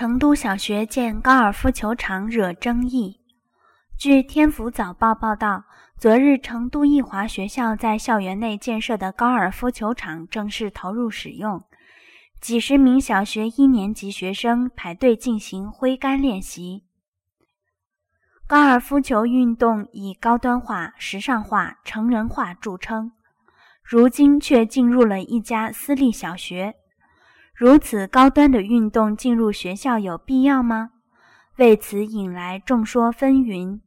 [0.00, 3.20] 成都小学建高尔夫球场惹争议。
[3.98, 5.64] 据天府早报报道，
[5.98, 11.62] 昨日成都益华学校在校园内建设的高尔夫球场正式投入使用，
[12.40, 16.84] 几十名小学一年级学生排队进行挥杆练习。
[18.46, 23.12] 高尔夫球运动以高端化、时尚化、成人化著称，
[23.84, 26.76] 如今却进入了一家私立小学。
[27.60, 30.92] 如此高端的运动进入学校有必要吗？
[31.58, 33.80] 为此引来众说纷纭。